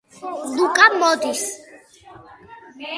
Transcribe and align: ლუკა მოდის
ლუკა 0.55 0.87
მოდის 0.97 1.43